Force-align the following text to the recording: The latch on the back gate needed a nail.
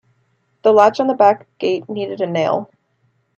The 0.63 0.73
latch 0.73 0.99
on 0.99 1.05
the 1.05 1.13
back 1.13 1.45
gate 1.59 1.87
needed 1.87 2.21
a 2.21 2.25
nail. 2.25 2.71